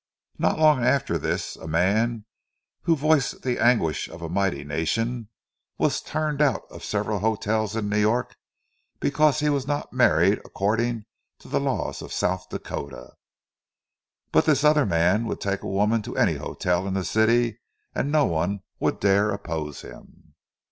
[0.39, 2.25] Not long after this a man
[2.85, 5.29] who voiced the anguish of a mighty nation
[5.77, 8.35] was turned out of several hotels in New York
[8.99, 11.05] because he was not married according
[11.37, 13.11] to the laws of South Dakota;
[14.31, 17.59] but this other man would take a woman to any hotel in the city,
[17.93, 20.33] and no one would dare oppose him!